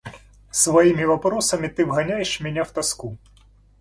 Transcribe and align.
Своими 0.49 1.03
вопросами 1.05 1.67
ты 1.67 1.85
вгоняешь 1.85 2.39
меня 2.39 2.63
в 2.63 2.71
тоску. 2.71 3.19